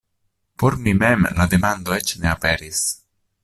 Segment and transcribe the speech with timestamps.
[0.61, 2.81] Por mi mem la demando eĉ ne aperis.